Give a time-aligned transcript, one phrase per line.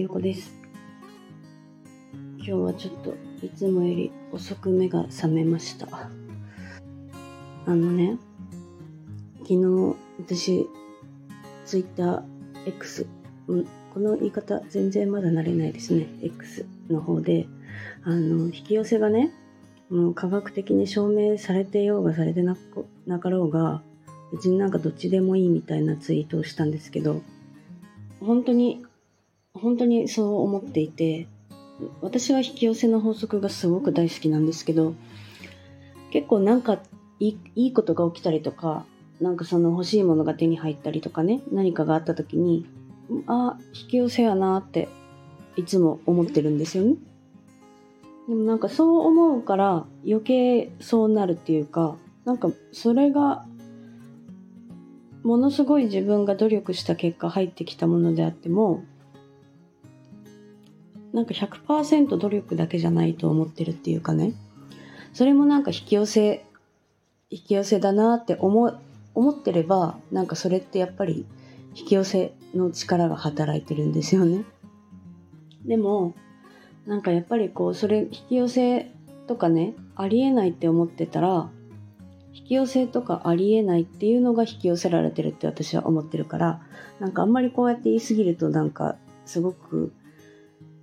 [0.00, 0.50] ゆこです。
[2.38, 3.14] 今日はちょっと
[3.44, 6.08] いつもより遅く目が覚めました。
[7.66, 8.16] あのね、
[9.40, 10.66] 昨日私、
[11.66, 12.22] ツイッター
[12.64, 13.06] X、
[13.46, 16.06] うんこの言い方全然まだ慣れないですね。
[16.22, 17.46] X の方で、
[18.02, 19.34] あの、引き寄せがね、
[19.90, 22.56] もう科学的に証明されてようがされてな
[23.06, 23.82] なかろうが、
[24.32, 27.20] 別になんかどっちでもいいみたいなツイートをしたんですけど、
[28.20, 28.86] 本当に、
[29.54, 31.26] 本当にそう思っていて、
[32.00, 34.94] 私は引き寄せの法則がすごく大好きなんですけど、
[36.10, 36.78] 結構なんか
[37.18, 38.84] いいいいことが起きたりとか、
[39.20, 42.66] なんかその欲しいものが手に入ったりとかね、何かがあった時に、
[43.26, 44.88] あ、引き寄せやなって
[45.56, 46.96] いつも思ってるんですよね。
[48.28, 53.44] でもなんかそう思うから余計そうなるっていうか、なんかそれが
[55.22, 58.84] ものすごい自分が努力した結果入ってきたものであっても、
[61.12, 64.34] なんか100%努力だけじゃないと思ってるっていうかね。
[65.12, 66.44] それもなんか引き寄せ、
[67.30, 68.72] 引き寄せだなって思、
[69.14, 71.26] 思ってれば、なんかそれってやっぱり
[71.74, 74.44] 引き寄せの力が働いてるんですよね。
[75.64, 76.14] でも、
[76.86, 78.90] なんかやっぱりこう、それ引き寄せ
[79.26, 81.50] とかね、ありえないって思ってたら、
[82.32, 86.62] 引き寄せとかありえないっていうのが引き寄せられてるって私は思ってるから、
[87.00, 89.92] なんかあんまりこうやって言い過ぎるとなんかすごく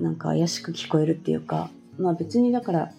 [0.00, 2.92] なんか怪しく聞こえるっていうか、まあ別にだから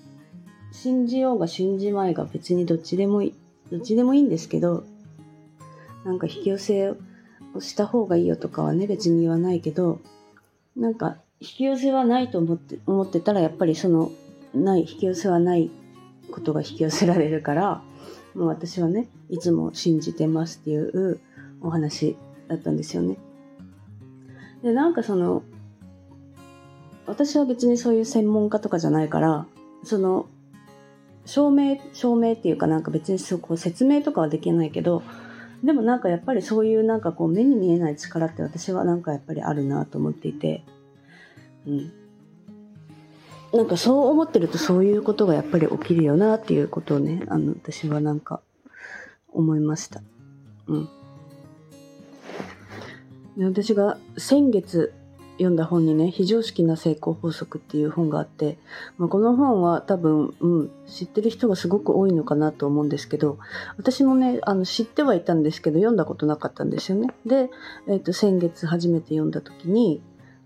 [0.71, 3.33] 信じようが信じまいが別にどっちでもいい、
[3.71, 4.83] どっちでもいいんですけど、
[6.05, 6.97] なんか引き寄せを
[7.59, 9.99] した方がいいよとかはね別に言わないけど、
[10.75, 14.11] なんか引き寄せはないと思って、思ってたらやっぱりその
[14.53, 15.71] ない、引き寄せはない
[16.31, 17.81] ことが引き寄せられるから、
[18.35, 21.19] もう私はね、いつも信じてますっていう
[21.61, 22.15] お話
[22.47, 23.17] だったんですよね。
[24.63, 25.43] で、なんかその、
[27.11, 29.45] 私は別にそういう専門家とかじゃないから、
[29.83, 30.27] その、
[31.25, 35.03] 証明、証明っていうかなんか別にそこ説明とかはできないけど、
[35.61, 40.63] でもなんかやっぱりそういうなんかこう目に見えない力って私はなんかやっぱりあるなと思っていて、
[41.67, 41.91] うん。
[43.53, 48.39] なんかそう思ってるとそういうことがやっぱり起きるよなっていうことをね、あの私はなんか
[49.33, 50.01] 思いました。
[50.67, 50.89] うん。
[53.37, 54.93] 私が先月
[55.33, 58.57] 読んだ本にね、非常識な成功法則っていう本があって、
[58.97, 63.39] まあ、この本は多分、うん、知ってる人がすごく多いのかなと思うんですけど、
[63.77, 67.09] 私もね、あの知ってはいたんですけど、読んだことなかったんですよね。
[67.25, 67.49] で、
[67.87, 70.01] えっ、と、先月初めて読んだ時に、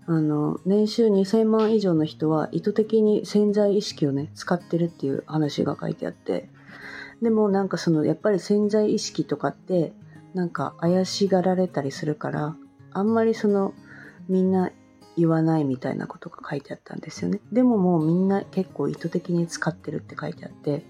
[0.06, 6.48] あの、年収2000万以上の人は意図的に潜在意識をね、使ってるっていう話が書いてあって、
[7.22, 9.92] でもなんかその、やっぱり潜在意識とかって、
[10.34, 12.56] なんか怪しがられたりするから、
[12.92, 13.74] あんまりその、
[14.28, 14.70] みんな
[15.16, 17.40] 言わないみたいなことが書いてあったんですよね。
[17.52, 20.84] でももうみんな結構意図的に使ってるって書いてあって、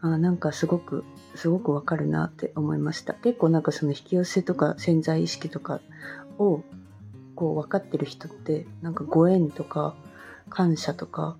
[0.00, 1.04] あなんかすごく、
[1.34, 3.14] すごくわかるなって思いました。
[3.14, 5.80] 結構なんかその引き寄せとか潜在意識とか
[6.38, 6.62] を
[7.36, 9.94] こう分かってる人って、なんかご縁とか
[10.50, 11.36] 感謝とか、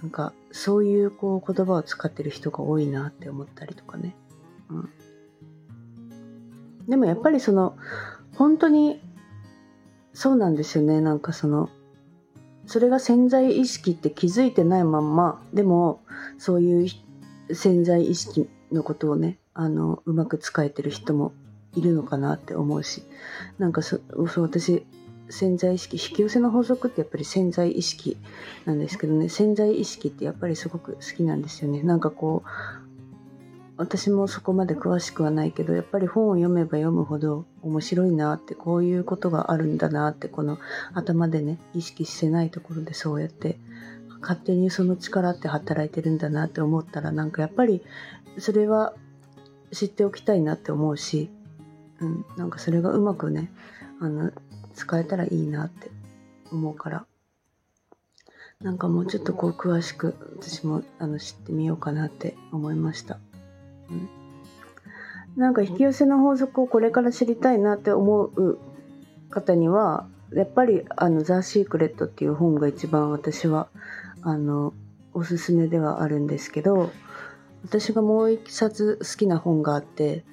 [0.00, 4.14] なんかそういうこう言葉を使ってる人が多いなって思ったりとかね。
[4.68, 4.90] うん。
[6.88, 7.76] でもやっぱりその、
[8.36, 9.00] 本当に
[10.18, 11.00] そうなんですよね。
[11.00, 11.70] なんかその、
[12.66, 16.00] それが潜在意識って気づいてないまんま、でも、
[16.38, 21.30] そういう潜在意識のことをね、あの、うまく使えてる人も
[21.76, 23.04] いるのかなって思うし、
[23.58, 24.84] なんかそ、そう私、
[25.30, 28.16] 潜在意識、引き寄せの法則ってやっぱり潜在意識
[28.64, 31.84] なんですけどね、潜在意識ってやっぱりすごく好きなんですよね。
[31.84, 32.87] なんかこう、
[33.78, 40.58] 私もそこまで詳しくはないけどやっぱり本を読めば読むほど面白いなってこういうことがあるんだなってこの
[40.94, 43.56] 頭でね意識してないところでそうやって
[44.20, 47.80] 勝手にその力って働いてるんだなって思ったらなんかやっぱり
[48.38, 48.94] それは
[49.72, 51.30] 知っておきたいなって思うし、
[52.00, 53.52] うん、なんかそれがうまくね
[54.00, 54.32] あの
[54.74, 55.92] 使えたらいいなって
[56.50, 57.06] 思うから
[58.60, 63.20] なんかもうちょっとこう詳しく私もあの知ってみようかなって思いました。
[65.38, 68.58] なんか引き寄せの法則をこれから知りたいなって思う
[69.30, 73.68] 方にはやっぱりあの「ザ・シークレット」っていう本が一番私は
[74.22, 74.74] あの
[75.14, 76.90] おすすめではあるんですけど
[77.62, 80.24] 私がもう一冊好きな本があって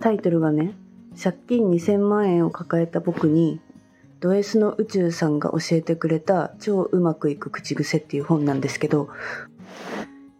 [0.00, 0.74] タイトルがね
[1.22, 3.60] 「借金2000万円を抱えた僕に
[4.18, 9.10] ド S の宇宙さんが教えてくれた超うまくいく口癖」っていう本なんですけど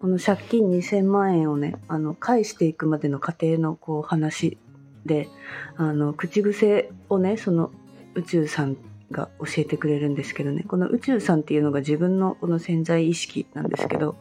[0.00, 4.58] この借金2000万円をね、あの、返していくまでの過程のこう話
[5.04, 5.28] で、
[5.76, 7.70] あの、口癖をね、その
[8.14, 8.76] 宇宙さん
[9.10, 14.16] が教えてくれるんですけどねこの宇宙さんっていうのが自分のこの潜在意識なんですけど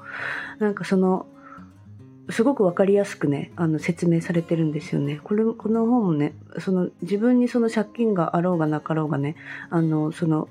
[0.59, 1.25] なんかその
[2.29, 5.19] すごくわかりやすくね、あの説明されてるんですよね。
[5.23, 9.35] これ、この本もね、その自分にその借金があろうがなかろうがね、
[9.69, 10.49] あの、その、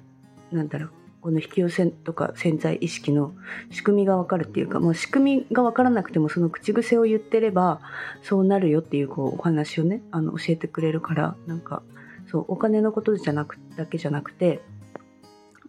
[0.53, 0.91] なんだろう、
[1.25, 3.33] この引き寄せとか潜在意識の
[3.71, 7.81] 仕組みがわかるっていうか、もう仕組みがわからなくてもその口癖を言ってれば
[8.23, 11.83] そうなるよっていうこうお話をね、あの教えてくれるから、なんか、
[12.31, 14.61] そう、お金のことじゃなく、だけじゃなくて、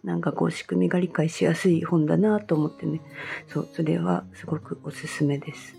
[0.04, 3.00] なんかこう仕組みが理解しやすい本だなと思ってね、
[3.48, 5.74] そう、それはすごくおすすめです。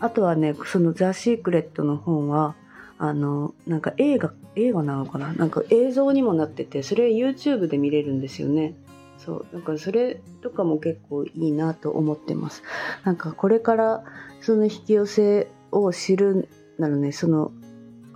[0.00, 2.56] あとはね、そのザ・シークレットの本は、
[2.98, 5.32] あの、なんか映画、映画なのかな？
[5.34, 8.74] なんか映像にもなってて、それ YouTube で見れるんですよね。
[9.18, 9.46] そう。
[9.52, 12.62] だからそれとかも結構いいなと思ってます。
[13.04, 14.04] なんかこれから
[14.40, 16.48] その引き寄せを知る
[16.78, 17.52] ならね、その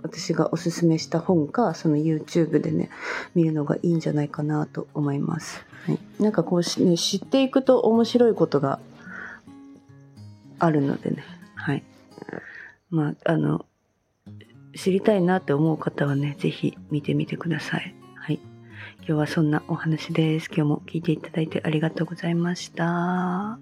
[0.03, 2.89] 私がおすすめした本か、その YouTube でね、
[3.35, 5.63] 見るのがいいんじゃないかなと思います。
[5.85, 5.99] はい。
[6.19, 8.79] なんかこう、ね、知っていくと面白いことが
[10.57, 11.23] あるのでね。
[11.53, 11.83] はい。
[12.89, 13.65] まあ、あの、
[14.75, 17.95] 知りたいなって思う方はね、ぜひ見てみてください。
[18.15, 18.39] はい。
[18.99, 20.47] 今日はそんなお話です。
[20.47, 23.59] 今日も聞いていただいてありがとうございました。